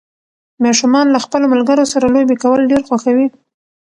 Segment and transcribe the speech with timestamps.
[0.63, 3.27] ماشومان له خپلو ملګرو سره لوبې کول ډېر خوښوي